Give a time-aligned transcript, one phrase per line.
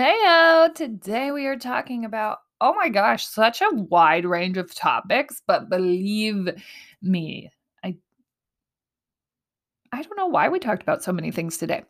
[0.00, 0.74] Heyo!
[0.74, 5.68] Today we are talking about, oh my gosh, such a wide range of topics, but
[5.68, 6.48] believe
[7.02, 7.50] me,
[7.84, 7.96] I
[9.92, 11.82] I don't know why we talked about so many things today.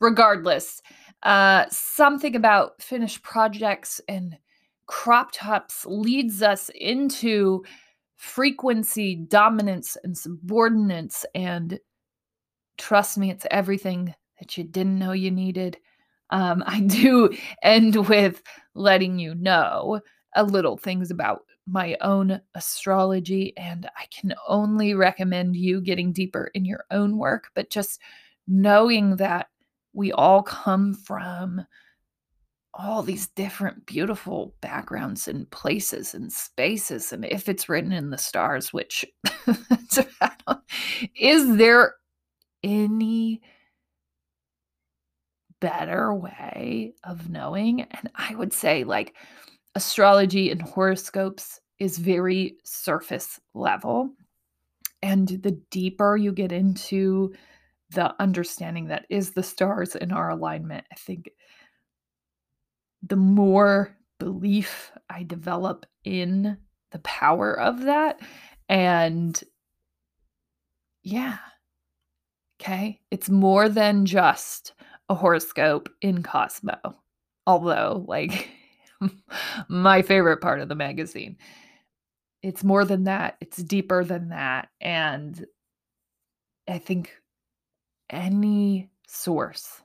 [0.00, 0.80] Regardless,
[1.24, 4.36] uh something about finished projects and
[4.86, 7.64] crop tops leads us into
[8.14, 11.26] frequency, dominance, and subordinance.
[11.34, 11.80] And
[12.78, 15.78] trust me, it's everything that you didn't know you needed.
[16.30, 17.30] Um, I do
[17.62, 18.42] end with
[18.74, 20.00] letting you know
[20.34, 26.50] a little things about my own astrology, and I can only recommend you getting deeper
[26.54, 28.00] in your own work, but just
[28.46, 29.48] knowing that
[29.92, 31.64] we all come from
[32.74, 38.18] all these different beautiful backgrounds and places and spaces and if it's written in the
[38.18, 39.02] stars which
[41.18, 41.94] is there
[42.62, 43.40] any
[45.60, 49.14] better way of knowing and i would say like
[49.74, 54.10] astrology and horoscopes is very surface level
[55.02, 57.32] and the deeper you get into
[57.90, 61.30] the understanding that is the stars in our alignment i think
[63.02, 66.56] the more belief I develop in
[66.92, 68.20] the power of that.
[68.68, 69.40] And
[71.02, 71.38] yeah,
[72.60, 74.72] okay, it's more than just
[75.08, 76.78] a horoscope in Cosmo.
[77.46, 78.48] Although, like,
[79.68, 81.36] my favorite part of the magazine.
[82.42, 84.68] It's more than that, it's deeper than that.
[84.80, 85.44] And
[86.68, 87.12] I think
[88.10, 89.82] any source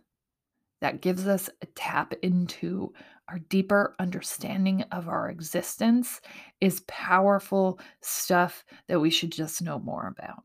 [0.81, 2.93] that gives us a tap into
[3.29, 6.19] our deeper understanding of our existence
[6.59, 10.43] is powerful stuff that we should just know more about.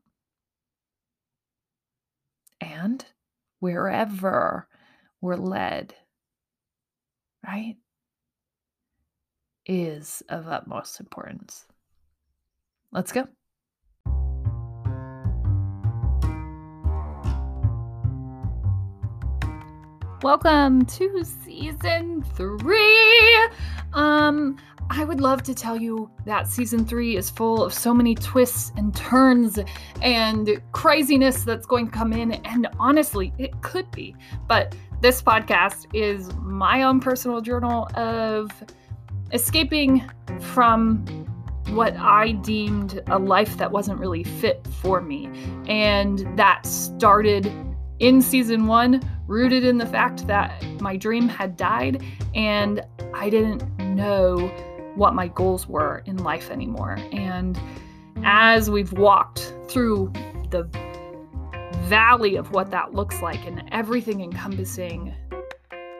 [2.61, 3.05] And
[3.59, 4.67] wherever
[5.21, 5.95] we're led,
[7.45, 7.75] right,
[9.65, 11.65] is of utmost importance.
[12.91, 13.27] Let's go.
[20.23, 23.37] Welcome to season three.
[23.93, 24.57] Um,
[24.89, 28.71] I would love to tell you that season three is full of so many twists
[28.77, 29.59] and turns
[30.01, 32.31] and craziness that's going to come in.
[32.31, 34.15] And honestly, it could be.
[34.47, 38.49] But this podcast is my own personal journal of
[39.33, 41.05] escaping from
[41.69, 45.29] what I deemed a life that wasn't really fit for me.
[45.67, 47.51] And that started
[47.99, 52.81] in season one, rooted in the fact that my dream had died and
[53.13, 54.47] I didn't know
[54.95, 56.97] what my goals were in life anymore.
[57.11, 57.59] And
[58.23, 60.11] as we've walked through
[60.49, 60.63] the
[61.83, 65.13] valley of what that looks like and everything encompassing,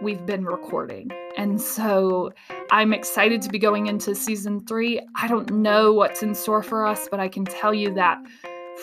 [0.02, 1.10] we've been recording.
[1.38, 2.32] And so
[2.72, 5.00] I'm excited to be going into season three.
[5.16, 8.18] I don't know what's in store for us, but I can tell you that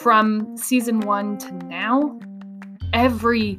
[0.01, 2.19] from season one to now,
[2.93, 3.59] every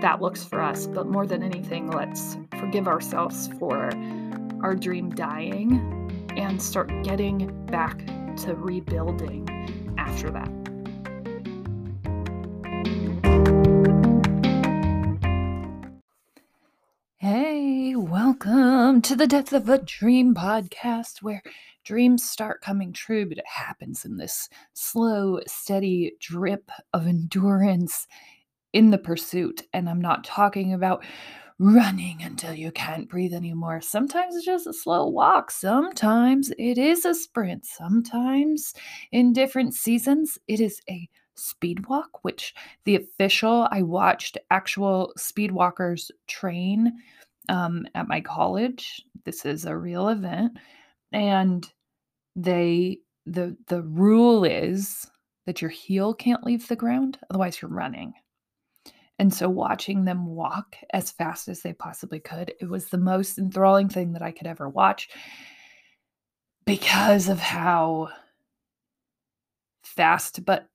[0.00, 0.86] that looks for us.
[0.86, 3.90] But more than anything, let's forgive ourselves for
[4.62, 8.06] our dream dying and start getting back
[8.38, 9.48] to rebuilding
[9.96, 10.50] after that.
[17.16, 21.42] Hey, welcome to the Death of a Dream podcast where
[21.82, 28.06] dreams start coming true, but it happens in this slow, steady drip of endurance
[28.76, 29.62] in the pursuit.
[29.72, 31.02] And I'm not talking about
[31.58, 33.80] running until you can't breathe anymore.
[33.80, 35.50] Sometimes it's just a slow walk.
[35.50, 37.64] Sometimes it is a sprint.
[37.64, 38.74] Sometimes
[39.12, 45.52] in different seasons, it is a speed walk, which the official, I watched actual speed
[45.52, 46.92] walkers train
[47.48, 49.02] um, at my college.
[49.24, 50.58] This is a real event.
[51.12, 51.66] And
[52.34, 55.06] they the the rule is
[55.46, 58.12] that your heel can't leave the ground, otherwise you're running.
[59.18, 63.38] And so watching them walk as fast as they possibly could, it was the most
[63.38, 65.08] enthralling thing that I could ever watch
[66.66, 68.08] because of how
[69.82, 70.68] fast but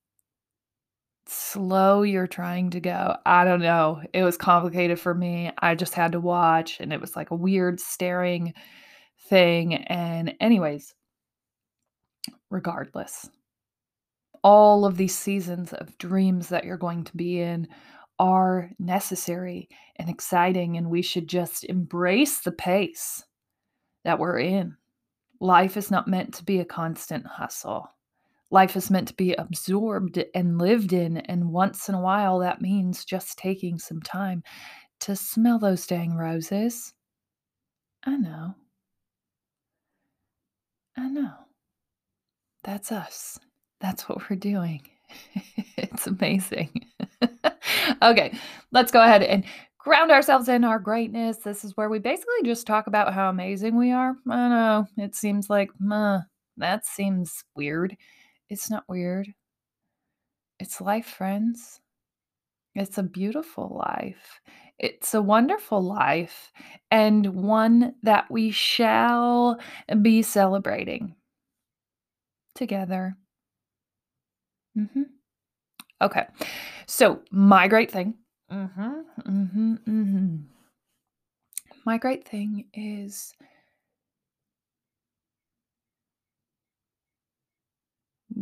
[1.27, 3.15] slow you're trying to go.
[3.25, 4.01] I don't know.
[4.11, 5.51] It was complicated for me.
[5.59, 8.53] I just had to watch and it was like a weird staring
[9.29, 9.75] thing.
[9.75, 10.95] And, anyways,
[12.49, 13.29] regardless,
[14.43, 17.67] all of these seasons of dreams that you're going to be in
[18.21, 23.23] are necessary and exciting, and we should just embrace the pace
[24.06, 24.77] that we're in.
[25.39, 27.89] Life is not meant to be a constant hustle.
[28.51, 32.62] Life is meant to be absorbed and lived in, and once in a while, that
[32.62, 34.44] means just taking some time
[35.00, 36.94] to smell those dang roses.
[38.06, 38.53] I know.
[40.95, 41.33] I know.
[42.63, 43.39] That's us.
[43.79, 44.83] That's what we're doing.
[45.77, 46.69] it's amazing.
[48.01, 48.37] okay,
[48.71, 49.43] let's go ahead and
[49.77, 51.37] ground ourselves in our greatness.
[51.37, 54.15] This is where we basically just talk about how amazing we are.
[54.29, 55.69] I know it seems like,
[56.57, 57.95] that seems weird.
[58.49, 59.27] It's not weird.
[60.59, 61.81] It's life, friends.
[62.75, 64.39] It's a beautiful life.
[64.79, 66.51] It's a wonderful life
[66.89, 69.59] and one that we shall
[70.01, 71.15] be celebrating
[72.55, 73.17] together.
[74.77, 75.03] Mm-hmm.
[76.01, 76.25] Okay.
[76.88, 78.15] So, my great thing.
[78.51, 78.91] Mm-hmm,
[79.21, 80.35] mm-hmm, mm-hmm.
[81.85, 83.33] My great thing is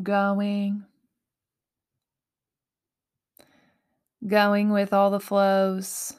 [0.04, 0.86] going,
[4.28, 6.14] going with all the flows,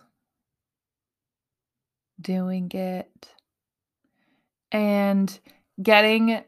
[2.21, 3.29] doing it,
[4.73, 5.39] and
[5.83, 6.43] getting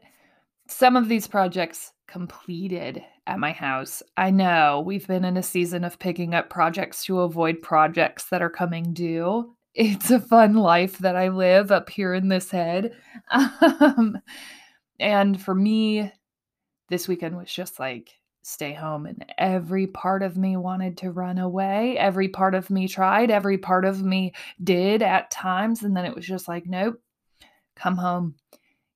[0.67, 4.03] some of these projects completed at my house.
[4.17, 8.41] I know we've been in a season of picking up projects to avoid projects that
[8.41, 9.55] are coming due.
[9.75, 12.95] It's a fun life that I live up here in this head.
[13.31, 14.19] Um,
[14.99, 16.11] and for me,
[16.89, 21.37] this weekend was just like stay home and every part of me wanted to run
[21.37, 26.03] away every part of me tried every part of me did at times and then
[26.03, 26.99] it was just like nope
[27.75, 28.35] come home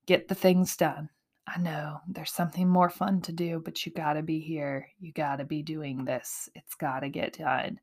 [0.06, 1.10] get the things done
[1.48, 4.90] I know there's something more fun to do, but you got to be here.
[5.00, 6.50] You got to be doing this.
[6.54, 7.80] It's got to get done.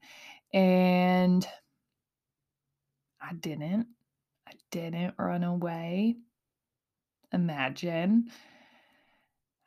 [0.52, 1.46] And
[3.22, 3.86] I didn't.
[4.46, 6.16] I didn't run away.
[7.32, 8.30] Imagine.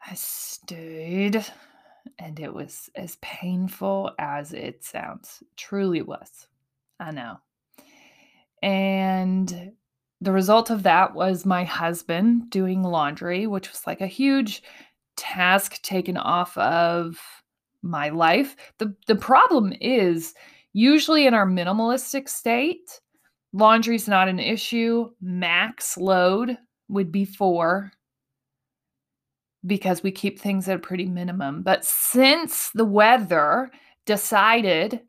[0.05, 1.43] I stood
[2.19, 5.43] and it was as painful as it sounds.
[5.55, 6.47] Truly was.
[6.99, 7.37] I know.
[8.61, 9.73] And
[10.21, 14.63] the result of that was my husband doing laundry, which was like a huge
[15.15, 17.19] task taken off of
[17.83, 18.55] my life.
[18.79, 20.33] The the problem is
[20.73, 22.99] usually in our minimalistic state,
[23.53, 25.09] laundry's not an issue.
[25.21, 26.57] Max load
[26.89, 27.91] would be 4
[29.65, 31.61] because we keep things at a pretty minimum.
[31.61, 33.69] But since the weather
[34.05, 35.01] decided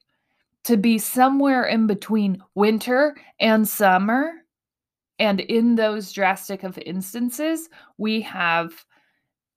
[0.65, 4.33] to be somewhere in between winter and summer,
[5.19, 8.85] and in those drastic of instances, we have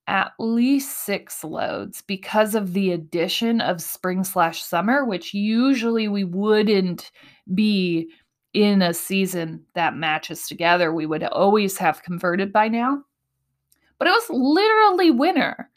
[0.08, 6.24] at least six loads because of the addition of spring slash summer, which usually we
[6.24, 7.10] wouldn't
[7.54, 8.08] be
[8.52, 10.92] in a season that matches together.
[10.92, 13.02] We would always have converted by now.
[13.98, 15.70] But it was literally winter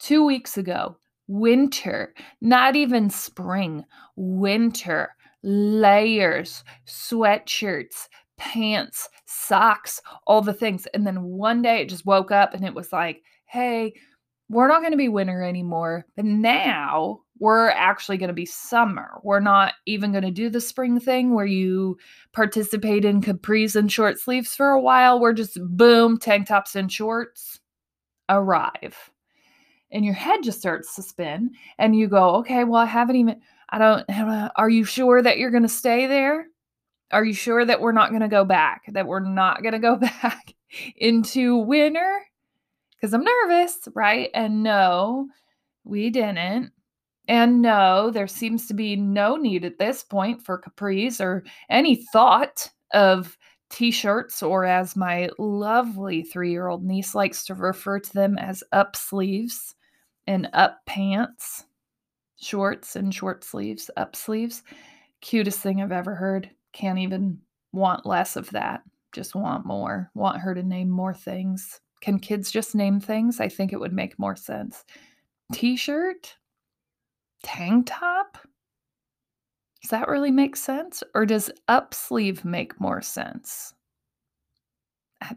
[0.00, 0.96] two weeks ago.
[1.28, 3.84] Winter, not even spring,
[4.16, 10.86] winter, layers, sweatshirts, pants, socks, all the things.
[10.94, 13.92] And then one day it just woke up and it was like, hey,
[14.48, 16.06] we're not going to be winter anymore.
[16.16, 19.20] But now we're actually going to be summer.
[19.22, 21.98] We're not even going to do the spring thing where you
[22.32, 25.20] participate in capris and short sleeves for a while.
[25.20, 27.60] We're just boom, tank tops and shorts
[28.28, 29.10] arrive.
[29.90, 31.50] And your head just starts to spin.
[31.78, 33.40] And you go, okay, well, I haven't even,
[33.70, 36.46] I don't, are you sure that you're going to stay there?
[37.10, 38.82] Are you sure that we're not going to go back?
[38.92, 40.54] That we're not going to go back
[40.96, 42.20] into winter?
[42.94, 44.30] Because I'm nervous, right?
[44.34, 45.28] And no,
[45.84, 46.72] we didn't.
[47.28, 51.96] And no, there seems to be no need at this point for capris or any
[52.12, 53.36] thought of
[53.70, 58.38] t shirts, or as my lovely three year old niece likes to refer to them
[58.38, 59.74] as up sleeves
[60.26, 61.64] and up pants,
[62.40, 64.62] shorts and short sleeves, up sleeves.
[65.20, 67.38] Cutest thing I've ever heard can't even
[67.72, 68.82] want less of that.
[69.12, 70.10] Just want more.
[70.14, 71.80] Want her to name more things.
[72.00, 73.40] Can kids just name things?
[73.40, 74.84] I think it would make more sense.
[75.52, 76.36] T shirt?
[77.42, 78.38] Tank top?
[79.82, 81.02] Does that really make sense?
[81.14, 83.72] Or does up sleeve make more sense?
[85.20, 85.34] I,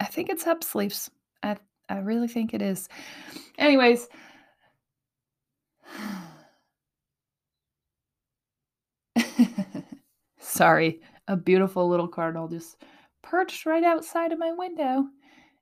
[0.00, 1.10] I think it's up sleeves.
[1.42, 1.56] I,
[1.88, 2.88] I really think it is.
[3.58, 4.08] Anyways,
[10.50, 12.82] sorry, a beautiful little cardinal just
[13.22, 15.04] perched right outside of my window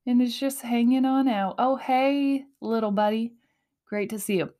[0.07, 1.57] and is just hanging on out.
[1.59, 3.35] Oh, hey, little buddy.
[3.87, 4.50] Great to see you.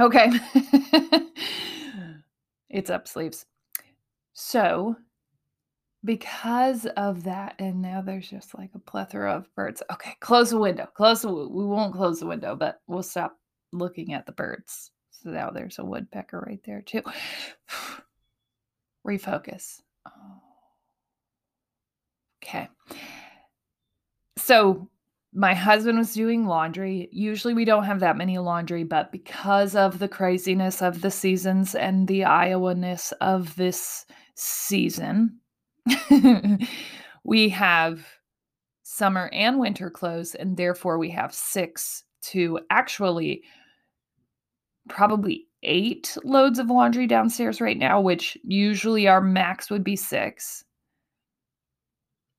[0.00, 0.30] Okay.
[2.70, 3.46] it's up sleeves.
[4.32, 4.96] So,
[6.04, 9.82] because of that, and now there's just like a plethora of birds.
[9.92, 10.86] Okay, close the window.
[10.94, 13.36] Close the we won't close the window, but we'll stop
[13.72, 14.92] looking at the birds.
[15.10, 17.02] So now there's a woodpecker right there too.
[19.08, 19.80] Refocus.
[20.06, 20.42] Oh.
[22.44, 22.68] Okay.
[24.36, 24.88] So
[25.34, 27.08] my husband was doing laundry.
[27.10, 31.74] Usually we don't have that many laundry, but because of the craziness of the seasons
[31.74, 35.40] and the Iowa-ness of this season,
[37.24, 38.06] we have
[38.82, 43.42] summer and winter clothes, and therefore we have six to actually
[44.88, 50.64] probably eight loads of laundry downstairs right now, which usually our max would be six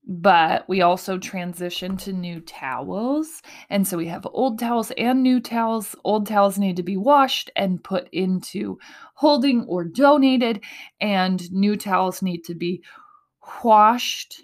[0.06, 3.42] but we also transition to new towels.
[3.68, 5.94] And so we have old towels and new towels.
[6.04, 8.78] Old towels need to be washed and put into
[9.14, 10.64] holding or donated,
[11.00, 12.82] and new towels need to be
[13.62, 14.42] washed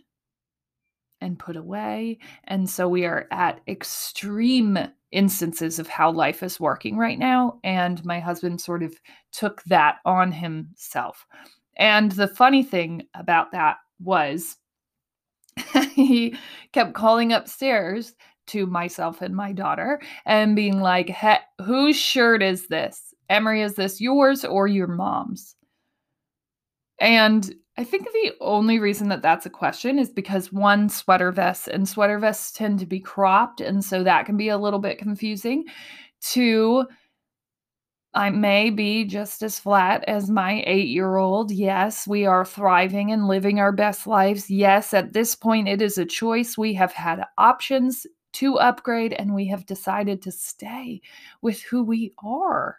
[1.21, 2.19] and put away.
[2.45, 4.79] And so we are at extreme
[5.17, 7.59] instances of how life is working right now.
[7.65, 8.95] And my husband sort of
[9.33, 11.27] took that on himself.
[11.79, 14.57] And the funny thing about that was,
[15.95, 16.37] he
[16.73, 18.15] kept calling upstairs
[18.49, 23.15] to myself and my daughter and being like, hey, whose shirt is this?
[23.29, 25.57] Emery, is this yours or your mom's?
[27.01, 31.69] And I think the only reason that that's a question is because one, sweater vests
[31.69, 33.61] and sweater vests tend to be cropped.
[33.61, 35.65] And so that can be a little bit confusing.
[36.21, 36.87] Two,
[38.15, 41.51] I may be just as flat as my eight year old.
[41.51, 44.49] Yes, we are thriving and living our best lives.
[44.51, 46.57] Yes, at this point, it is a choice.
[46.57, 51.03] We have had options to upgrade and we have decided to stay
[51.43, 52.79] with who we are.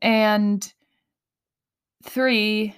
[0.00, 0.72] And
[2.02, 2.74] three,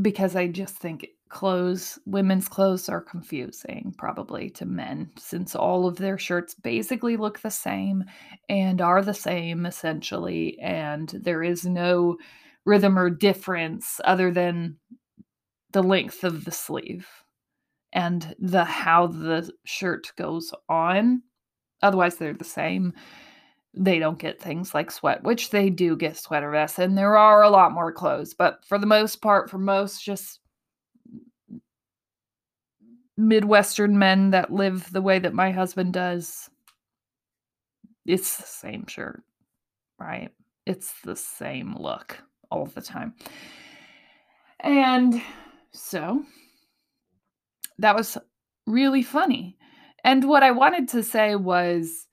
[0.00, 5.96] because I just think clothes, women's clothes are confusing probably to men since all of
[5.96, 8.04] their shirts basically look the same
[8.48, 10.58] and are the same essentially.
[10.60, 12.16] And there is no
[12.64, 14.76] rhythm or difference other than
[15.72, 17.06] the length of the sleeve
[17.92, 21.22] and the how the shirt goes on.
[21.82, 22.92] Otherwise, they're the same.
[23.74, 27.42] They don't get things like sweat, which they do get sweater vests, and there are
[27.42, 28.34] a lot more clothes.
[28.34, 30.40] But for the most part, for most just
[33.16, 36.48] Midwestern men that live the way that my husband does,
[38.06, 39.22] it's the same shirt,
[39.98, 40.30] right?
[40.66, 42.18] It's the same look
[42.50, 43.14] all the time.
[44.60, 45.22] And
[45.72, 46.24] so
[47.78, 48.18] that was
[48.66, 49.56] really funny.
[50.04, 52.07] And what I wanted to say was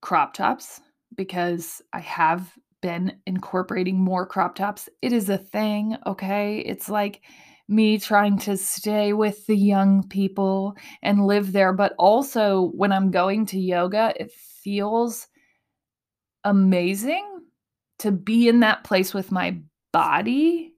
[0.00, 0.80] crop tops
[1.16, 4.88] because I have been incorporating more crop tops.
[5.02, 6.60] It is a thing, okay?
[6.60, 7.22] It's like
[7.68, 11.72] me trying to stay with the young people and live there.
[11.72, 15.26] But also, when I'm going to yoga, it feels
[16.44, 17.26] amazing
[17.98, 19.58] to be in that place with my
[19.92, 20.72] body.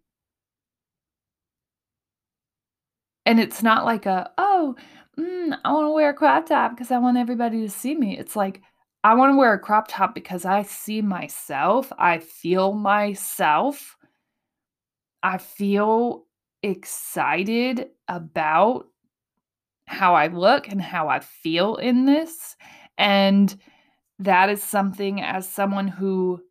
[3.26, 4.74] And it's not like a, oh,
[5.18, 8.18] mm, I want to wear a crop top because I want everybody to see me.
[8.18, 8.62] It's like,
[9.02, 11.90] I want to wear a crop top because I see myself.
[11.98, 13.96] I feel myself.
[15.22, 16.26] I feel
[16.62, 18.86] excited about
[19.86, 22.56] how I look and how I feel in this.
[22.98, 23.56] And
[24.18, 26.42] that is something, as someone who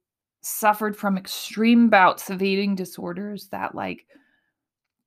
[0.42, 4.08] suffered from extreme bouts of eating disorders, that like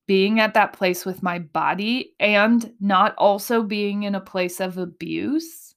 [0.05, 4.77] being at that place with my body and not also being in a place of
[4.77, 5.72] abuse,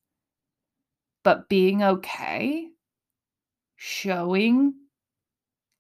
[1.27, 2.69] but being okay,
[3.75, 4.73] showing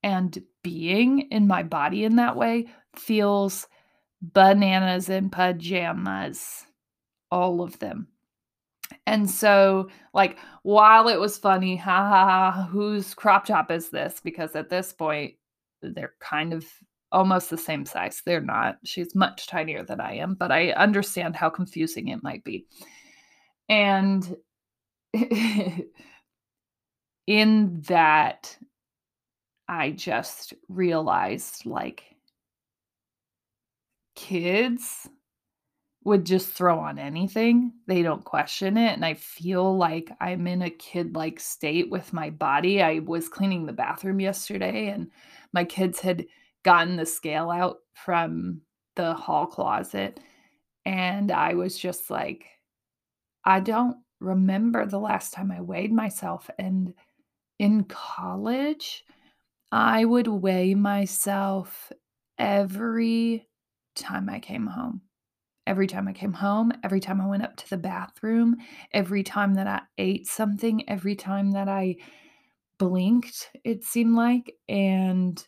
[0.02, 3.68] and being in my body in that way feels
[4.20, 6.66] bananas in pajamas.
[7.30, 8.08] All of them.
[9.06, 14.20] And so, like, while it was funny, ha ha ha, whose crop top is this?
[14.24, 15.34] Because at this point,
[15.80, 16.66] they're kind of
[17.12, 18.20] almost the same size.
[18.26, 18.78] They're not.
[18.84, 22.66] She's much tinier than I am, but I understand how confusing it might be.
[23.68, 24.36] And
[27.26, 28.56] in that,
[29.68, 32.04] I just realized like
[34.14, 35.08] kids
[36.04, 37.72] would just throw on anything.
[37.88, 38.92] They don't question it.
[38.92, 42.80] And I feel like I'm in a kid like state with my body.
[42.80, 45.10] I was cleaning the bathroom yesterday and
[45.52, 46.26] my kids had
[46.64, 48.60] gotten the scale out from
[48.94, 50.20] the hall closet.
[50.84, 52.46] And I was just like,
[53.44, 56.50] I don't remember the last time I weighed myself.
[56.58, 56.94] And
[57.58, 59.04] in college,
[59.72, 61.92] I would weigh myself
[62.38, 63.46] every
[63.94, 65.02] time I came home
[65.66, 68.56] every time I came home, every time I went up to the bathroom,
[68.92, 71.96] every time that I ate something, every time that I
[72.78, 74.54] blinked, it seemed like.
[74.68, 75.44] And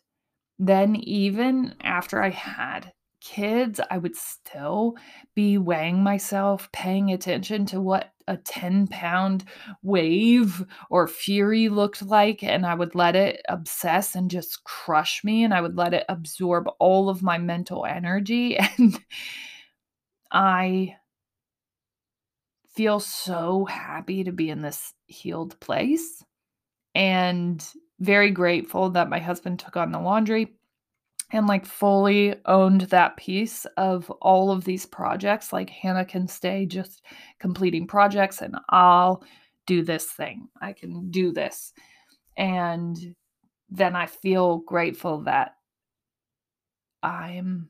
[0.58, 4.96] then, even after I had kids, I would still
[5.34, 9.44] be weighing myself, paying attention to what a 10 pound
[9.82, 12.42] wave or fury looked like.
[12.42, 15.42] And I would let it obsess and just crush me.
[15.42, 18.58] And I would let it absorb all of my mental energy.
[18.78, 19.00] And
[20.30, 20.96] I
[22.74, 26.22] feel so happy to be in this healed place
[26.94, 27.66] and
[28.00, 30.57] very grateful that my husband took on the laundry
[31.30, 35.52] and like fully owned that piece of all of these projects.
[35.52, 37.02] Like Hannah can stay just
[37.38, 39.22] completing projects and I'll
[39.66, 40.48] do this thing.
[40.60, 41.72] I can do this.
[42.36, 43.14] And
[43.68, 45.56] then I feel grateful that
[47.02, 47.68] I'm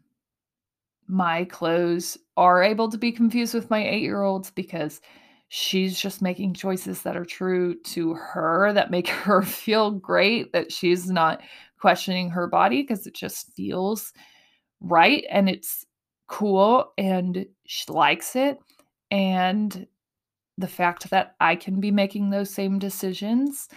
[1.10, 5.00] my clothes are able to be confused with my eight year olds because
[5.48, 10.70] she's just making choices that are true to her that make her feel great, that
[10.70, 11.40] she's not
[11.78, 14.12] questioning her body because it just feels
[14.80, 15.85] right and it's
[16.26, 18.58] cool and she likes it.
[19.11, 19.87] And
[20.58, 23.69] the fact that I can be making those same decisions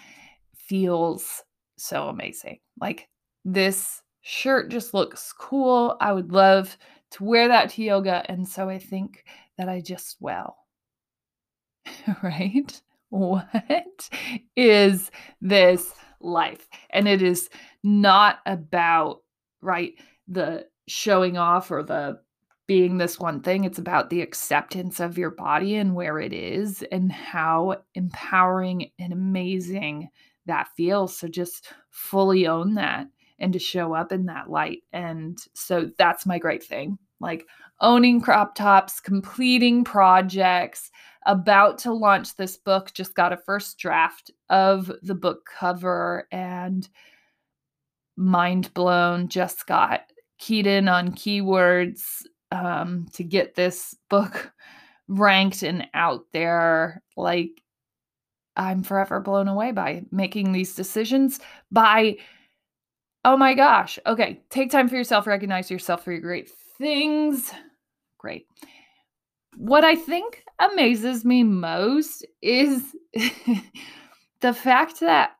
[0.55, 1.43] feels
[1.77, 2.59] so amazing.
[2.79, 3.07] Like
[3.45, 5.97] this shirt just looks cool.
[5.99, 6.77] I would love
[7.11, 8.23] to wear that to yoga.
[8.29, 9.25] And so I think
[9.57, 10.57] that I just, well,
[12.23, 12.81] right?
[13.09, 14.09] What
[14.55, 15.11] is
[15.41, 16.67] this life?
[16.89, 17.49] And it is
[17.83, 19.21] not about,
[19.61, 19.93] right,
[20.27, 22.19] the showing off or the
[22.67, 23.63] being this one thing.
[23.63, 29.11] It's about the acceptance of your body and where it is and how empowering and
[29.11, 30.09] amazing
[30.45, 31.17] that feels.
[31.17, 33.07] So just fully own that
[33.39, 34.83] and to show up in that light.
[34.93, 37.45] And so that's my great thing like
[37.81, 40.91] owning crop tops, completing projects,
[41.25, 46.87] about to launch this book, just got a first draft of the book cover and
[48.17, 50.01] mind blown, just got
[50.39, 54.51] keyed in on keywords um, to get this book
[55.07, 57.03] ranked and out there.
[57.15, 57.61] Like,
[58.55, 61.39] I'm forever blown away by making these decisions,
[61.71, 62.17] by
[63.23, 63.99] Oh my gosh.
[64.07, 64.41] Okay.
[64.49, 67.51] Take time for yourself, recognize yourself for your great things.
[68.21, 68.45] Great.
[69.57, 72.95] What I think amazes me most is
[74.41, 75.31] the fact that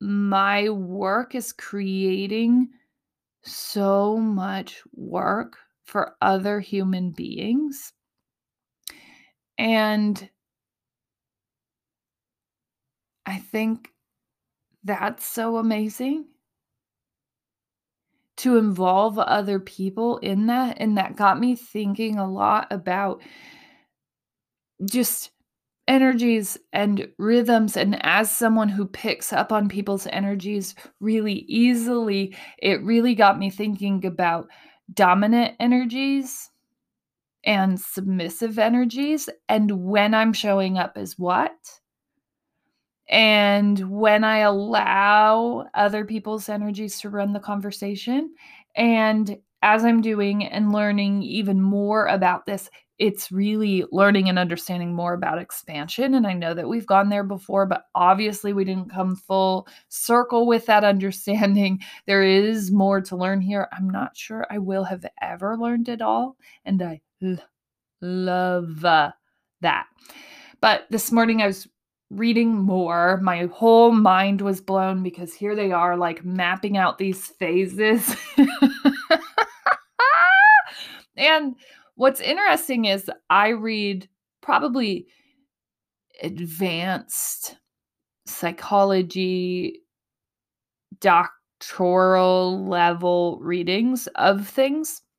[0.00, 2.68] my work is creating
[3.42, 7.92] so much work for other human beings.
[9.58, 10.30] And
[13.26, 13.92] I think
[14.84, 16.26] that's so amazing
[18.40, 20.76] to involve other people in that.
[20.80, 23.22] And that got me thinking a lot about
[24.84, 25.30] just
[25.86, 27.76] energies and rhythms.
[27.76, 33.50] And as someone who picks up on people's energies really easily, it really got me
[33.50, 34.48] thinking about
[34.92, 36.48] dominant energies
[37.44, 41.52] and submissive energies and when I'm showing up as what
[43.10, 48.32] and when I allow other people's energies to run the conversation,
[48.76, 52.70] and as I'm doing and learning even more about this,
[53.00, 56.14] it's really learning and understanding more about expansion.
[56.14, 60.46] And I know that we've gone there before, but obviously we didn't come full circle
[60.46, 61.80] with that understanding.
[62.06, 63.68] There is more to learn here.
[63.72, 66.36] I'm not sure I will have ever learned it all.
[66.64, 67.38] And I l-
[68.02, 68.82] love
[69.62, 69.86] that.
[70.60, 71.66] But this morning I was
[72.10, 77.26] reading more, my whole mind was blown because here they are, like mapping out these
[77.26, 78.16] phases.
[81.16, 81.54] and
[81.94, 84.08] what's interesting is I read
[84.42, 85.06] probably
[86.22, 87.56] advanced
[88.26, 89.80] psychology,
[91.00, 95.02] doctoral level readings of things.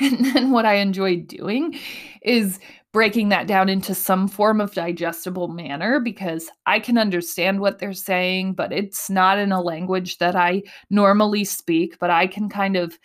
[0.00, 1.78] And then what I enjoy doing
[2.20, 2.58] is
[2.94, 7.92] breaking that down into some form of digestible manner because I can understand what they're
[7.92, 12.76] saying, but it's not in a language that I normally speak, but I can kind
[12.76, 12.96] of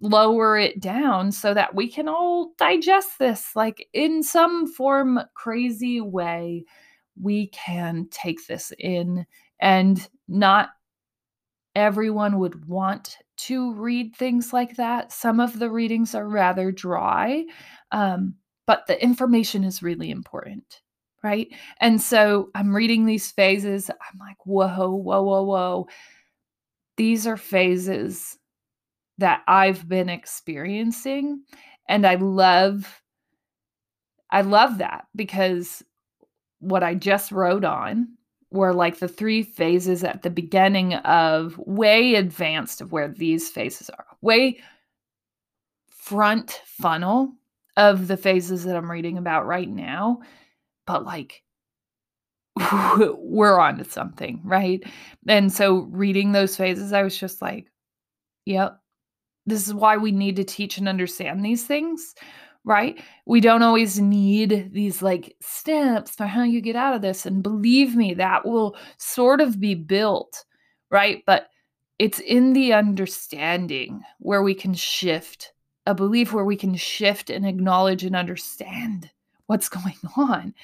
[0.00, 3.54] lower it down so that we can all digest this.
[3.54, 6.64] Like in some form crazy way
[7.20, 9.24] we can take this in
[9.60, 10.70] and not
[11.76, 15.12] everyone would want to read things like that.
[15.12, 17.44] Some of the readings are rather dry
[17.92, 18.34] um,
[18.70, 20.82] but the information is really important
[21.24, 21.48] right
[21.80, 25.88] and so i'm reading these phases i'm like whoa whoa whoa whoa
[26.96, 28.38] these are phases
[29.16, 31.42] that I've been experiencing
[31.88, 33.02] and I love
[34.30, 35.82] I love that because
[36.58, 38.08] what I just wrote on
[38.50, 43.88] were like the three phases at the beginning of way advanced of where these phases
[43.90, 44.06] are.
[44.20, 44.60] Way
[45.88, 47.32] front funnel
[47.76, 50.20] of the phases that I'm reading about right now,
[50.86, 51.42] but like
[53.18, 54.82] we're on to something, right?
[55.26, 57.70] And so reading those phases, I was just like,
[58.44, 58.80] yep,
[59.46, 62.14] this is why we need to teach and understand these things,
[62.64, 63.02] right?
[63.26, 67.26] We don't always need these like steps for how you get out of this.
[67.26, 70.44] And believe me, that will sort of be built,
[70.90, 71.22] right?
[71.26, 71.48] But
[71.98, 75.52] it's in the understanding where we can shift
[75.86, 79.10] a belief, where we can shift and acknowledge and understand
[79.46, 80.54] what's going on.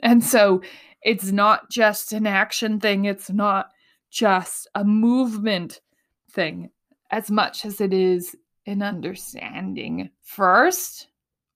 [0.00, 0.62] And so
[1.02, 3.70] it's not just an action thing, it's not
[4.10, 5.80] just a movement
[6.32, 6.70] thing
[7.10, 11.08] as much as it is an understanding first,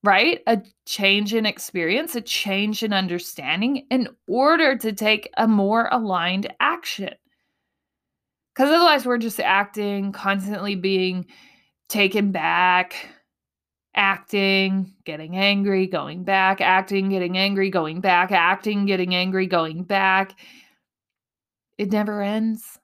[0.03, 0.41] right?
[0.47, 6.53] A change in experience, a change in understanding in order to take a more aligned
[6.61, 7.11] action.
[8.55, 11.27] Because otherwise, we're just acting, constantly being
[11.89, 13.09] taken back,
[13.95, 20.39] acting, getting angry, going back, acting, getting angry, going back, acting, getting angry, going back.
[21.79, 22.79] It never ends.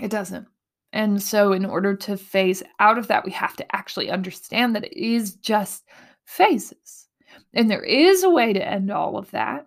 [0.00, 0.48] It doesn't.
[0.92, 4.84] And so, in order to phase out of that, we have to actually understand that
[4.84, 5.84] it is just
[6.24, 7.06] phases.
[7.54, 9.66] And there is a way to end all of that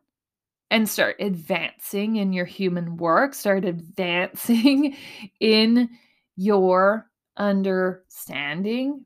[0.69, 4.97] and start advancing in your human work, start advancing
[5.39, 5.89] in
[6.35, 9.05] your understanding.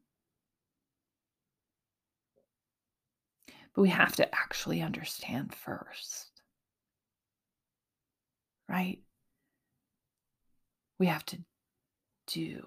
[3.74, 6.32] But we have to actually understand first,
[8.68, 9.00] right?
[11.00, 11.38] We have to
[12.28, 12.66] do.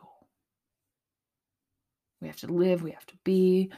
[2.20, 3.72] We have to live, we have to be,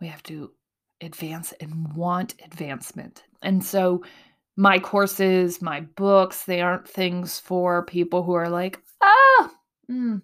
[0.00, 0.52] we have to
[1.00, 3.22] advance and want advancement.
[3.42, 4.04] And so,
[4.56, 9.52] my courses, my books, they aren't things for people who are like, ah,
[9.90, 10.20] mm,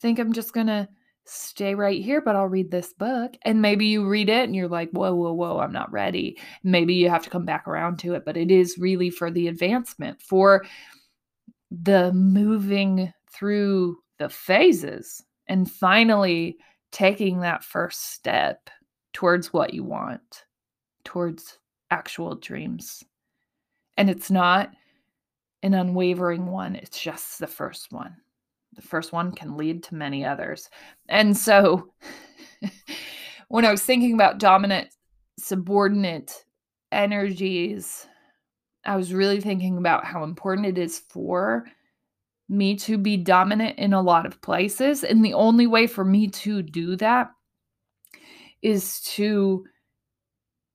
[0.00, 0.88] think I'm just going to
[1.24, 3.36] stay right here, but I'll read this book.
[3.42, 6.38] And maybe you read it and you're like, whoa, whoa, whoa, I'm not ready.
[6.62, 9.48] Maybe you have to come back around to it, but it is really for the
[9.48, 10.64] advancement, for
[11.70, 16.56] the moving through the phases and finally
[16.92, 18.70] taking that first step
[19.12, 20.44] towards what you want,
[21.04, 21.58] towards
[21.90, 23.02] actual dreams.
[23.96, 24.70] And it's not
[25.62, 28.16] an unwavering one, it's just the first one.
[28.76, 30.68] The first one can lead to many others.
[31.08, 31.92] And so
[33.48, 34.88] when I was thinking about dominant,
[35.38, 36.44] subordinate
[36.92, 38.06] energies,
[38.84, 41.66] I was really thinking about how important it is for
[42.48, 45.02] me to be dominant in a lot of places.
[45.02, 47.30] And the only way for me to do that
[48.62, 49.64] is to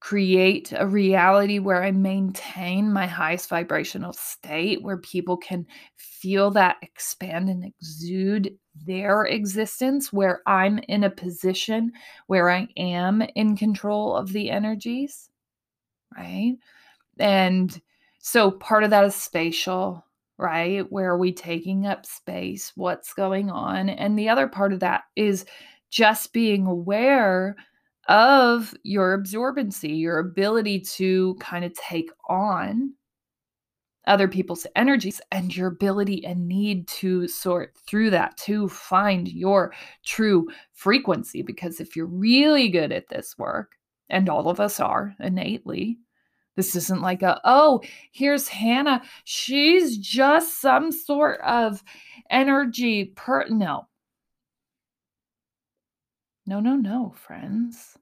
[0.02, 6.78] create a reality where I maintain my highest vibrational state, where people can feel that
[6.82, 11.92] expand and exude their existence, where I'm in a position
[12.28, 15.30] where I am in control of the energies,
[16.18, 16.56] right?
[17.20, 17.80] And
[18.18, 20.04] so part of that is spatial
[20.42, 20.92] right?
[20.92, 22.72] Where are we taking up space?
[22.76, 23.90] What's going on?
[23.90, 25.46] And the other part of that is
[25.92, 27.56] just being aware
[28.08, 32.94] of your absorbency, your ability to kind of take on
[34.08, 39.74] other people's energies and your ability and need to sort through that to find your
[40.04, 41.42] true frequency.
[41.44, 43.78] Because if you're really good at this work,
[44.12, 45.98] and all of us are innately,
[46.58, 49.02] this isn't like a, oh, here's Hannah.
[49.24, 51.82] She's just some sort of
[52.30, 53.46] energy per.
[53.48, 53.88] No.
[56.46, 57.98] No, no, no, friends.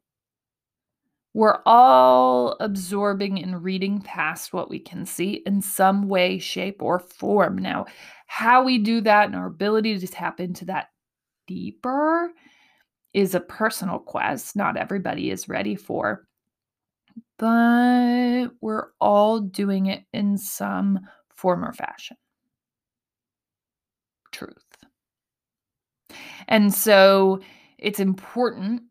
[1.33, 6.99] We're all absorbing and reading past what we can see in some way, shape, or
[6.99, 7.57] form.
[7.57, 7.85] Now,
[8.27, 10.89] How we do that and our ability to tap into that
[11.47, 12.31] deeper
[13.13, 16.27] is a personal quest, not everybody is ready for.
[17.37, 20.99] But we're all doing it in some
[21.35, 22.17] form or fashion.
[24.31, 24.77] Truth.
[26.47, 27.39] And so
[27.81, 28.83] it's important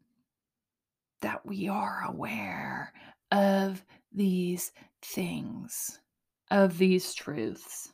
[1.20, 2.92] that we are aware
[3.30, 4.72] of these
[5.02, 6.00] things,
[6.50, 7.92] of these truths.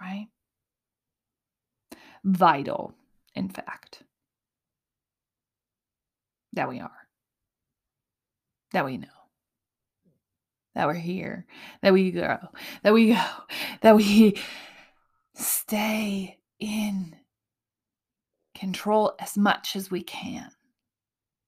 [0.00, 0.28] Right?
[2.24, 2.94] Vital,
[3.34, 4.02] in fact,
[6.52, 6.90] that we are,
[8.72, 9.08] that we know,
[10.74, 11.46] that we're here,
[11.82, 12.38] that we go,
[12.82, 13.24] that we go,
[13.82, 14.40] that we
[15.34, 17.14] stay in
[18.58, 20.50] control as much as we can.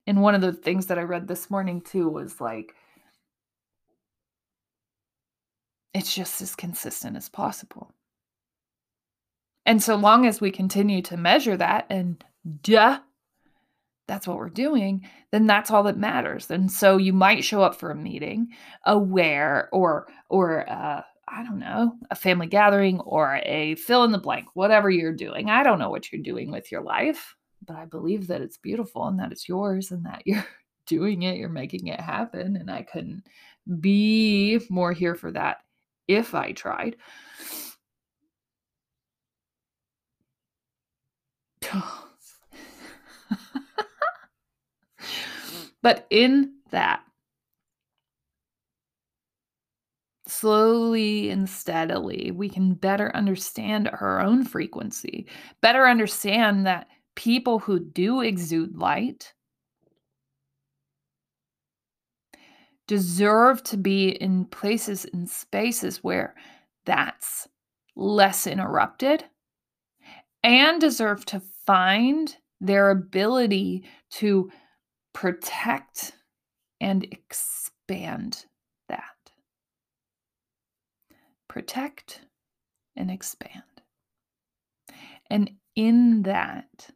[0.06, 2.74] And one of the things that I read this morning too was like,
[5.92, 7.92] it's just as consistent as possible.
[9.66, 12.24] And so long as we continue to measure that and
[12.62, 13.00] duh,
[14.08, 16.50] that's what we're doing, then that's all that matters.
[16.50, 18.48] And so you might show up for a meeting
[18.84, 24.18] aware or or uh I don't know, a family gathering or a fill in the
[24.18, 25.48] blank, whatever you're doing.
[25.48, 29.06] I don't know what you're doing with your life, but I believe that it's beautiful
[29.06, 30.46] and that it's yours and that you're
[30.86, 32.56] doing it, you're making it happen.
[32.56, 33.24] And I couldn't
[33.80, 35.58] be more here for that
[36.08, 36.96] if I tried.
[45.82, 47.02] but in that,
[50.30, 55.26] slowly and steadily, we can better understand our own frequency,
[55.60, 59.34] better understand that people who do exude light
[62.86, 66.34] deserve to be in places and spaces where
[66.86, 67.46] that's
[67.94, 69.24] less interrupted
[70.42, 74.50] and deserve to find their ability to
[75.12, 76.12] protect
[76.80, 78.46] and expand
[81.50, 82.20] protect,
[82.94, 83.64] and expand.
[85.28, 86.90] And in that,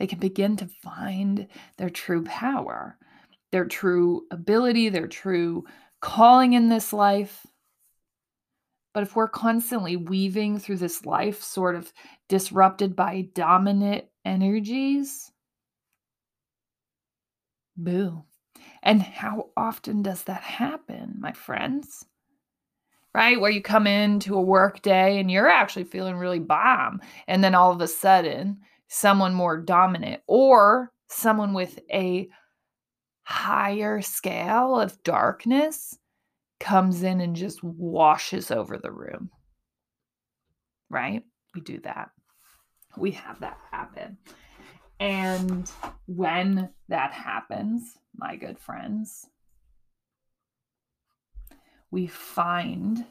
[0.00, 2.98] they can begin to find their true power,
[3.52, 5.64] their true ability, their true
[6.00, 7.46] calling in this life.
[8.92, 11.92] But if we're constantly weaving through this life, sort of
[12.28, 15.30] disrupted by dominant energies,
[17.76, 18.24] boo.
[18.82, 22.04] And how often does that happen, my friends?
[23.18, 23.40] Right?
[23.40, 27.00] Where you come into a work day and you're actually feeling really bomb.
[27.26, 32.28] And then all of a sudden, someone more dominant or someone with a
[33.22, 35.98] higher scale of darkness
[36.60, 39.30] comes in and just washes over the room.
[40.88, 41.24] Right?
[41.56, 42.10] We do that.
[42.96, 44.16] We have that happen.
[45.00, 45.68] And
[46.06, 49.26] when that happens, my good friends,
[51.90, 53.04] we find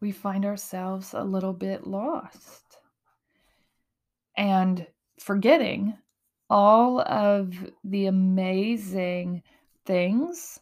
[0.00, 2.78] we find ourselves a little bit lost
[4.36, 4.86] and
[5.18, 5.96] forgetting
[6.50, 9.42] all of the amazing
[9.86, 10.60] things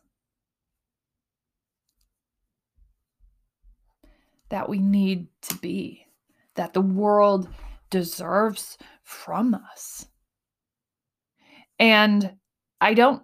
[4.48, 6.07] that we need to be,
[6.55, 7.48] that the world
[7.90, 10.07] deserves from us.
[11.78, 12.37] And
[12.81, 13.22] I don't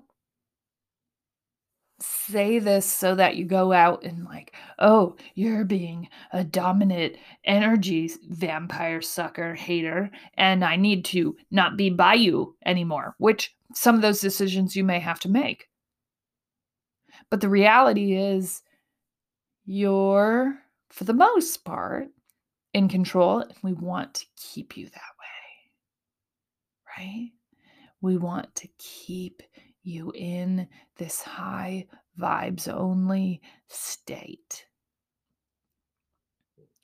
[2.00, 8.10] say this so that you go out and like, oh, you're being a dominant energy
[8.28, 14.02] vampire sucker hater, and I need to not be by you anymore, which some of
[14.02, 15.68] those decisions you may have to make.
[17.30, 18.62] But the reality is,
[19.66, 20.58] you're,
[20.90, 22.08] for the most part,
[22.72, 25.28] in control, and we want to keep you that way.
[26.96, 27.30] Right?
[28.00, 29.42] We want to keep
[29.88, 31.86] you in this high
[32.18, 34.66] vibes only state.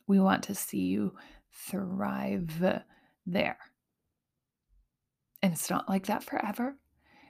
[0.06, 1.14] We want to see you
[1.52, 2.62] thrive
[3.26, 3.58] there.
[5.42, 6.76] And it's not like that forever.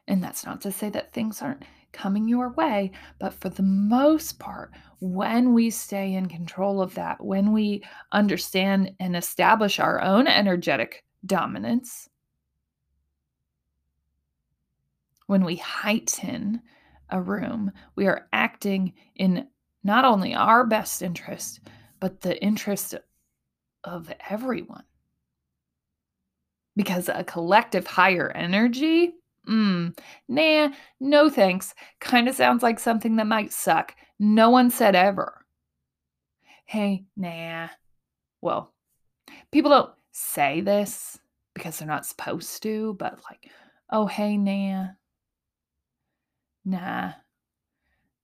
[0.06, 4.38] And that's not to say that things aren't coming your way, but for the most
[4.38, 7.82] part, when we stay in control of that, when we
[8.12, 12.08] understand and establish our own energetic dominance,
[15.26, 16.60] when we heighten
[17.10, 19.48] a room, we are acting in
[19.82, 21.60] not only our best interest,
[22.00, 22.94] but the interest
[23.84, 24.84] of everyone.
[26.76, 29.14] Because a collective higher energy
[29.48, 29.96] Mm,
[30.28, 31.74] nah, no thanks.
[32.00, 33.94] Kind of sounds like something that might suck.
[34.18, 35.44] No one said ever.
[36.64, 37.68] Hey, nah.
[38.40, 38.72] Well,
[39.52, 41.18] people don't say this
[41.54, 43.50] because they're not supposed to, but like,
[43.90, 44.88] oh, hey, nah.
[46.64, 47.12] Nah.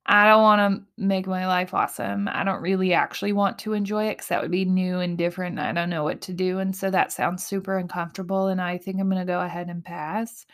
[0.07, 2.29] I don't want to make my life awesome.
[2.29, 5.59] I don't really actually want to enjoy it because that would be new and different.
[5.59, 6.59] And I don't know what to do.
[6.59, 8.49] And so that sounds super uncomfortable.
[8.49, 10.47] And I think I'm going to go ahead and pass.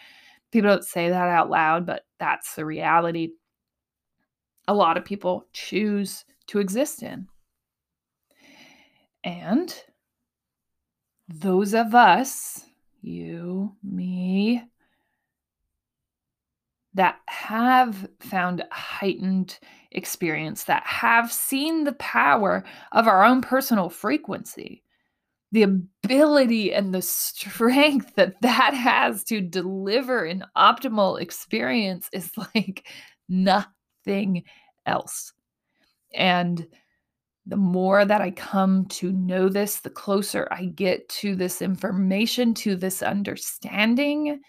[0.50, 3.30] People don't say that out loud, but that's the reality
[4.68, 7.28] a lot of people choose to exist in.
[9.24, 9.74] And
[11.28, 12.64] those of us,
[13.00, 14.62] you, me,
[16.96, 19.58] that have found heightened
[19.92, 24.82] experience, that have seen the power of our own personal frequency,
[25.52, 32.88] the ability and the strength that that has to deliver an optimal experience is like
[33.28, 34.42] nothing
[34.86, 35.34] else.
[36.14, 36.66] And
[37.44, 42.54] the more that I come to know this, the closer I get to this information,
[42.54, 44.40] to this understanding,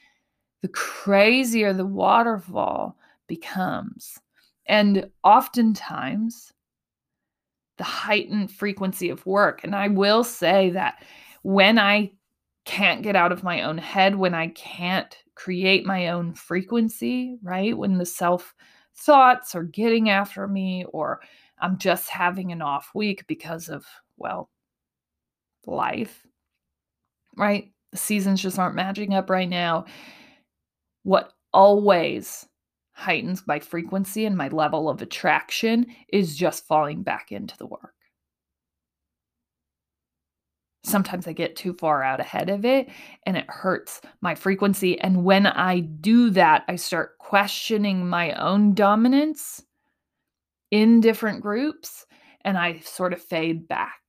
[0.61, 4.19] the crazier the waterfall becomes.
[4.67, 6.51] And oftentimes,
[7.77, 9.63] the heightened frequency of work.
[9.63, 11.03] And I will say that
[11.43, 12.11] when I
[12.65, 17.77] can't get out of my own head, when I can't create my own frequency, right?
[17.77, 18.53] When the self
[18.95, 21.21] thoughts are getting after me, or
[21.59, 23.85] I'm just having an off week because of,
[24.17, 24.49] well,
[25.65, 26.25] life,
[27.37, 27.71] right?
[27.91, 29.85] The seasons just aren't matching up right now.
[31.07, 32.45] What always
[32.91, 37.93] heightens my frequency and my level of attraction is just falling back into the work.
[40.83, 42.89] Sometimes I get too far out ahead of it
[43.25, 44.99] and it hurts my frequency.
[44.99, 49.63] And when I do that, I start questioning my own dominance
[50.71, 52.05] in different groups
[52.41, 54.01] and I sort of fade back.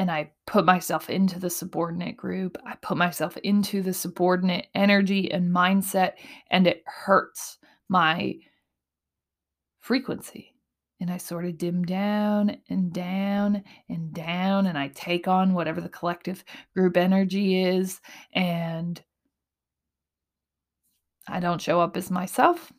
[0.00, 2.56] And I put myself into the subordinate group.
[2.64, 6.12] I put myself into the subordinate energy and mindset,
[6.50, 7.58] and it hurts
[7.90, 8.36] my
[9.78, 10.54] frequency.
[11.02, 15.82] And I sort of dim down and down and down, and I take on whatever
[15.82, 18.00] the collective group energy is.
[18.32, 19.02] And
[21.28, 22.72] I don't show up as myself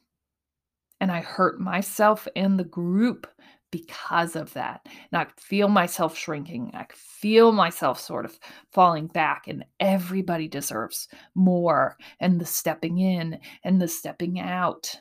[1.00, 3.28] and I hurt myself and the group
[3.72, 4.82] because of that.
[5.12, 6.72] And I feel myself shrinking.
[6.74, 8.38] I feel myself sort of
[8.72, 11.98] falling back, and everybody deserves more.
[12.20, 14.96] And the stepping in and the stepping out.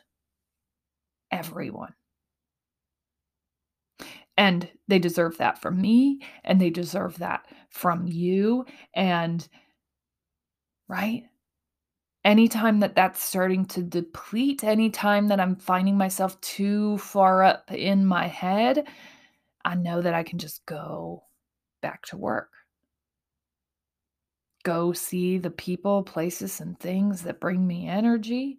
[1.32, 1.94] Everyone.
[4.36, 8.64] And they deserve that from me, and they deserve that from you.
[8.94, 9.46] And,
[10.88, 11.24] right?
[12.24, 18.04] Anytime that that's starting to deplete, anytime that I'm finding myself too far up in
[18.04, 18.86] my head,
[19.64, 21.24] I know that I can just go
[21.82, 22.50] back to work.
[24.62, 28.58] Go see the people, places, and things that bring me energy.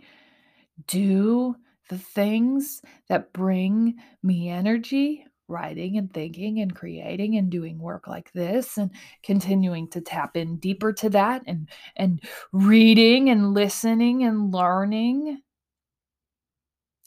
[0.88, 1.56] Do
[1.90, 8.32] the things that bring me energy writing and thinking and creating and doing work like
[8.34, 8.92] this and
[9.24, 15.42] continuing to tap in deeper to that and and reading and listening and learning.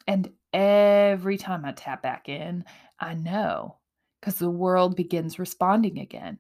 [0.07, 2.65] And every time i tap back in
[3.01, 3.77] i know
[4.21, 6.39] because the world begins responding again.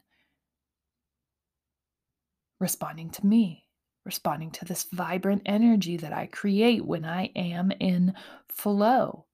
[2.60, 3.64] Responding to me
[4.04, 8.12] responding to this vibrant energy that i create when i am in
[8.48, 9.24] flow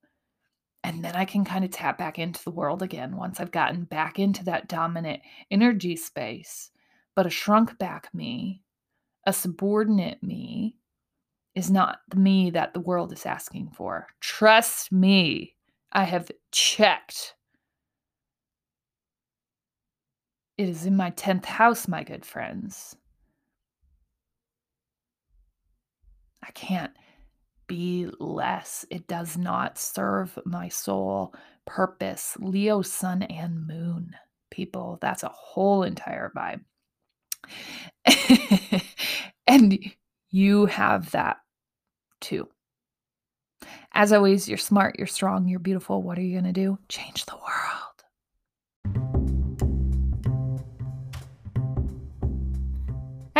[0.83, 3.83] and then I can kind of tap back into the world again once I've gotten
[3.83, 6.71] back into that dominant energy space.
[7.15, 8.63] But a shrunk back me,
[9.27, 10.77] a subordinate me,
[11.53, 14.07] is not the me that the world is asking for.
[14.21, 15.55] Trust me,
[15.91, 17.35] I have checked.
[20.57, 22.95] It is in my 10th house, my good friends.
[26.43, 26.91] I can't
[27.71, 28.85] be less.
[28.89, 31.33] It does not serve my soul
[31.65, 32.35] purpose.
[32.37, 34.13] Leo, sun, and moon,
[34.49, 34.97] people.
[35.01, 36.65] That's a whole entire vibe.
[39.47, 39.79] and
[40.31, 41.37] you have that
[42.19, 42.49] too.
[43.93, 46.03] As always, you're smart, you're strong, you're beautiful.
[46.03, 46.77] What are you going to do?
[46.89, 47.90] Change the world.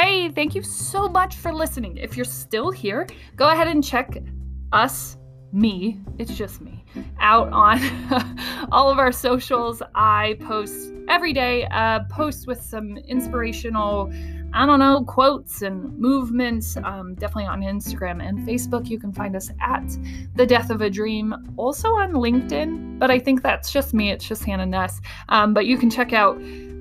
[0.01, 1.95] Hey, thank you so much for listening.
[1.97, 4.17] If you're still here, go ahead and check
[4.71, 5.15] us,
[5.51, 6.83] me, it's just me,
[7.19, 7.79] out on
[8.71, 9.83] all of our socials.
[9.93, 14.11] I post every day, uh, post with some inspirational
[14.53, 18.89] I don't know, quotes and movements, um, definitely on Instagram and Facebook.
[18.89, 19.83] You can find us at
[20.35, 24.11] The Death of a Dream, also on LinkedIn, but I think that's just me.
[24.11, 24.99] It's just Hannah Ness.
[25.29, 26.37] Um, but you can check out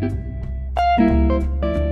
[0.00, 0.12] thank
[1.62, 1.89] you